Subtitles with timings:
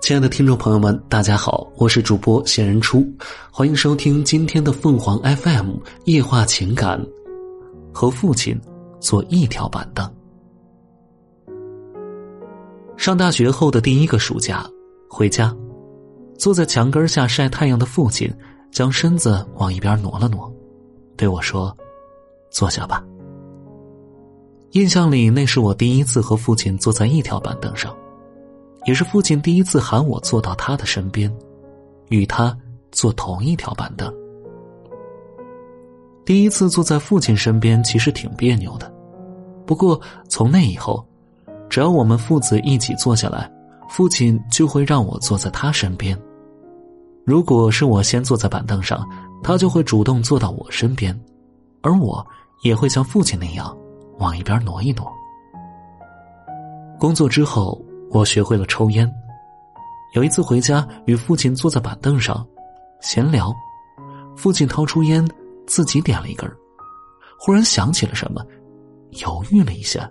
[0.00, 3.06] 亲爱的听众朋友们，大家好，我是主播闲人初，
[3.52, 5.76] 欢迎收听今天的凤凰 FM
[6.06, 7.00] 夜话情感。
[7.92, 8.58] 和父亲
[8.98, 10.10] 坐一条板凳。
[12.96, 14.66] 上大学后的第一个暑假，
[15.08, 15.54] 回家，
[16.38, 18.32] 坐在墙根下晒太阳的父亲，
[18.72, 20.50] 将身子往一边挪了挪，
[21.16, 21.76] 对我说
[22.50, 23.04] ：“坐下吧。”
[24.72, 27.94] 印象里，那是我第一次和父亲坐在一条板凳上。
[28.86, 31.30] 也是父亲第一次喊我坐到他的身边，
[32.08, 32.56] 与他
[32.90, 34.12] 坐同一条板凳。
[36.24, 38.90] 第一次坐在父亲身边，其实挺别扭的。
[39.66, 41.06] 不过从那以后，
[41.68, 43.50] 只要我们父子一起坐下来，
[43.88, 46.18] 父亲就会让我坐在他身边。
[47.26, 49.06] 如果是我先坐在板凳上，
[49.42, 51.18] 他就会主动坐到我身边，
[51.82, 52.26] 而我
[52.62, 53.76] 也会像父亲那样
[54.18, 55.06] 往一边挪一挪。
[56.98, 57.78] 工作之后。
[58.10, 59.10] 我学会了抽烟。
[60.14, 62.44] 有一次回家，与父亲坐在板凳上
[63.00, 63.54] 闲聊，
[64.36, 65.24] 父亲掏出烟，
[65.64, 66.50] 自己点了一根
[67.38, 68.44] 忽然想起了什么，
[69.22, 70.10] 犹豫了一下，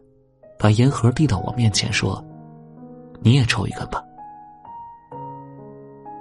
[0.58, 2.24] 把烟盒递到我面前，说
[3.22, 4.02] ：“你也抽一根吧。”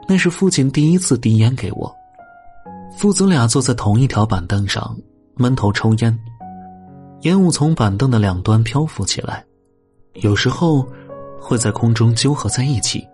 [0.08, 1.94] 那是父亲第一次递烟给我。
[2.96, 4.98] 父子俩坐在同一条板凳上，
[5.36, 6.18] 闷头抽烟，
[7.20, 9.44] 烟雾从板凳的两端漂浮起来，
[10.14, 10.84] 有时候。
[11.40, 13.06] 会在空中纠合在一起，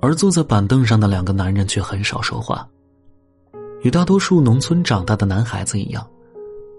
[0.00, 2.66] 而坐在板凳上的两个男人却很少说话。
[3.82, 6.06] 与大多数农村长大的男孩子一样，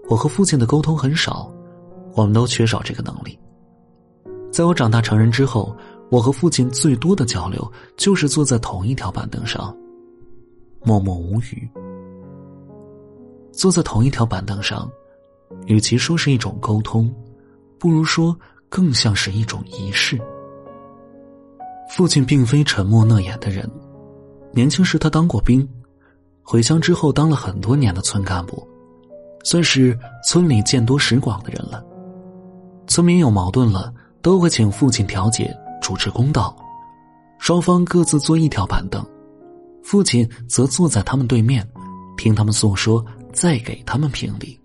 [0.08, 1.50] 我和父亲的沟通很少，
[2.14, 3.38] 我们都缺少这个能力。
[4.50, 5.76] 在我长大成人之后，
[6.10, 9.74] 我和父亲最多的交流就是坐在同一条板凳上，
[10.82, 11.70] 默默无语。
[13.52, 14.90] 坐在同一条板凳上，
[15.66, 17.14] 与其说是一种沟通，
[17.78, 18.36] 不如说
[18.68, 20.20] 更像是一种仪式。
[21.88, 23.68] 父亲并非沉默讷言的人，
[24.52, 25.66] 年轻时他当过兵，
[26.42, 28.66] 回乡之后当了很多年的村干部，
[29.42, 31.82] 算是村里见多识广的人了。
[32.86, 36.54] 村民有矛盾了，都会请父亲调解，主持公道，
[37.38, 39.04] 双方各自坐一条板凳，
[39.82, 41.66] 父亲则坐在他们对面，
[42.16, 44.58] 听他们诉说，再给他们评理。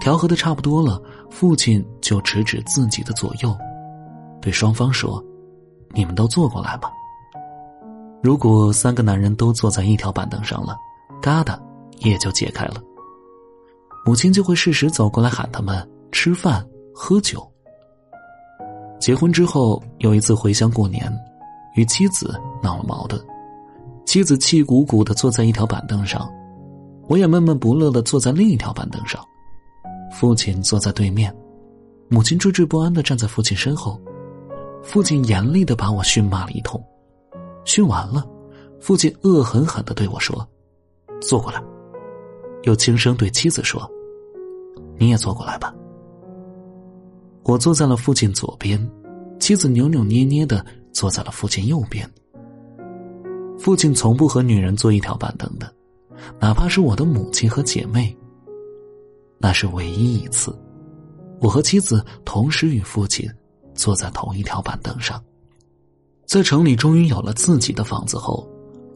[0.00, 3.56] 调和的差不多了，父亲就指指自己的左右，
[4.40, 5.22] 对双方说。
[5.94, 6.90] 你们都坐过来吧。
[8.22, 10.76] 如果三个男人都坐在一条板凳上了，
[11.20, 11.58] 疙瘩
[11.98, 12.82] 也就解开了。
[14.04, 16.64] 母亲就会适时走过来喊他们吃饭
[16.94, 17.46] 喝酒。
[19.00, 21.12] 结婚之后，有一次回乡过年，
[21.74, 23.20] 与妻子闹了矛盾，
[24.06, 26.32] 妻子气鼓鼓的坐在一条板凳上，
[27.08, 29.20] 我也闷闷不乐的坐在另一条板凳上，
[30.12, 31.34] 父亲坐在对面，
[32.08, 34.00] 母亲惴惴不安的站在父亲身后。
[34.82, 36.82] 父亲严厉的把我训骂了一通，
[37.64, 38.26] 训完了，
[38.80, 40.46] 父亲恶狠狠的对我说
[41.22, 41.62] ：“坐过来。”
[42.64, 43.88] 又轻声对妻子说
[44.98, 45.74] ：“你也坐过来吧。”
[47.44, 48.90] 我坐在了父亲左边，
[49.40, 52.08] 妻子扭扭捏捏的坐在了父亲右边。
[53.58, 55.72] 父亲从不和女人坐一条板凳的，
[56.40, 58.16] 哪怕是我的母亲和姐妹。
[59.38, 60.56] 那是唯一一次，
[61.40, 63.28] 我和妻子同时与父亲。
[63.74, 65.22] 坐在同一条板凳上，
[66.26, 68.48] 在城里终于有了自己的房子后，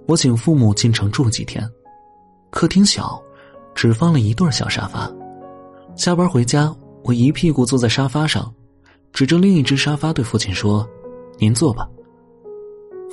[0.07, 1.69] 我请父母进城住几天。
[2.51, 3.21] 客厅小，
[3.75, 5.11] 只放了一对小沙发。
[5.97, 8.53] 下班回家，我一屁股坐在沙发上，
[9.13, 10.89] 指着另一只沙发对父亲说
[11.39, 11.89] ：“您坐吧。”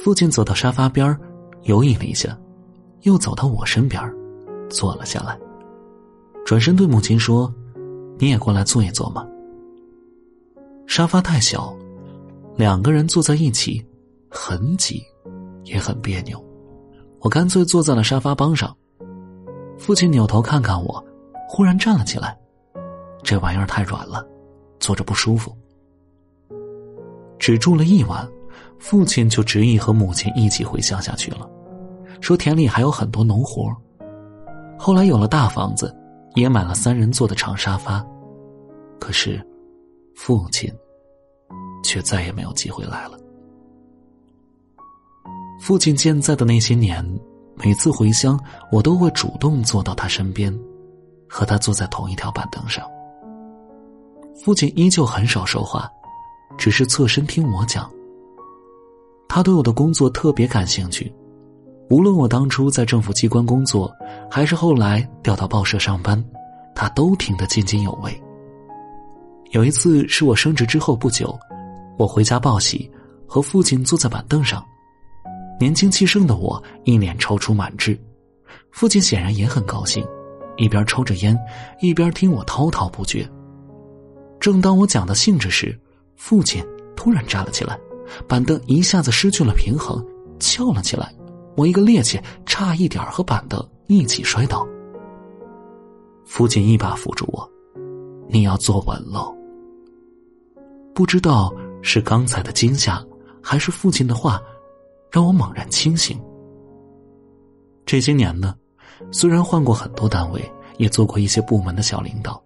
[0.03, 1.18] 父亲走到沙发边
[1.63, 2.38] 犹豫了一下，
[3.01, 4.01] 又走到我身边
[4.69, 5.38] 坐了下来，
[6.45, 7.53] 转身对母亲说
[8.19, 9.25] ：“你也过来坐一坐嘛。”
[10.95, 11.75] 沙发太小，
[12.55, 13.83] 两个人坐在一起，
[14.29, 15.01] 很挤，
[15.63, 16.39] 也很别扭。
[17.19, 18.71] 我干脆坐在了沙发帮上。
[19.75, 21.03] 父亲扭头看看我，
[21.49, 22.37] 忽然站了起来。
[23.23, 24.23] 这玩意儿太软了，
[24.79, 25.51] 坐着不舒服。
[27.39, 28.29] 只住了一晚，
[28.77, 31.50] 父亲就执意和母亲一起回乡下去了，
[32.21, 33.75] 说田里还有很多农活。
[34.77, 35.91] 后来有了大房子，
[36.35, 38.06] 也买了三人座的长沙发。
[39.00, 39.44] 可是，
[40.13, 40.71] 父亲。
[41.94, 43.19] 却再也没有机会来了。
[45.62, 47.06] 父亲健在的那些年，
[47.54, 48.40] 每次回乡，
[48.72, 50.51] 我都会主动坐到他身边，
[51.30, 52.84] 和他坐在同一条板凳上。
[54.44, 55.88] 父亲依旧很少说话，
[56.57, 57.88] 只是侧身听我讲。
[59.30, 61.13] 他对我的工作特别感兴趣，
[61.92, 63.94] 无论我当初在政府机关工作，
[64.31, 66.22] 还是后来调到报社上班，
[66.74, 68.19] 他都听得津津有味。
[69.51, 71.38] 有一次是我升职之后不久。
[71.98, 72.90] 我回家报喜，
[73.28, 74.66] 和父亲坐在板凳上，
[75.60, 77.98] 年轻气盛的我一脸踌躇满志，
[78.72, 80.06] 父亲显然也很高兴，
[80.57, 81.38] 一边抽着烟，
[81.81, 83.30] 一边听我滔滔不绝。
[84.40, 85.78] 正当我讲的兴致时，
[86.16, 86.63] 父亲
[86.95, 87.80] 突然站了起来，
[88.28, 90.04] 板凳一下子失去了平衡，
[90.40, 91.13] 翘了起来。
[91.56, 94.68] 我一个趔趄，差一点和板凳一起摔倒。
[96.25, 97.48] 父亲一把扶住我
[98.28, 99.34] ：“你要坐稳喽。”
[100.95, 103.06] 不知道是刚才的惊吓，
[103.41, 104.41] 还是父亲的话，
[105.12, 106.19] 让我猛然清醒。
[107.85, 108.56] 这些年呢，
[109.12, 110.41] 虽然换过很多单位，
[110.77, 112.41] 也做过一些部门的小领导。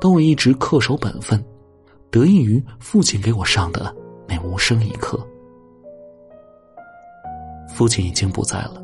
[0.00, 1.42] 但我一直恪守本分，
[2.10, 3.94] 得益于父亲给我上的
[4.26, 5.16] 那无声一课。
[7.72, 8.82] 父亲已经不在了，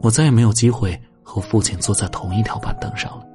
[0.00, 3.26] 我再也没有机会和父亲坐在同一条板凳上了。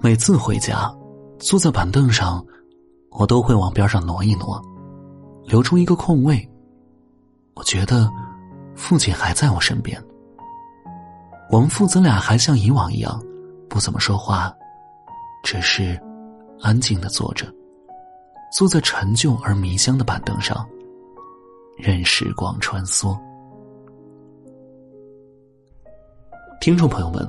[0.00, 0.94] 每次回家，
[1.40, 2.46] 坐在板凳上，
[3.12, 4.60] 我都会往边上挪一挪，
[5.44, 6.48] 留出一个空位。
[7.54, 8.10] 我觉得
[8.74, 10.02] 父亲还在我身边，
[11.50, 13.22] 我们父子俩还像以往一样，
[13.68, 14.52] 不怎么说话。
[15.44, 16.00] 只是
[16.60, 17.52] 安静的坐着，
[18.52, 20.66] 坐在陈旧而迷香的板凳上，
[21.76, 23.18] 任时光穿梭。
[26.60, 27.28] 听众朋友们，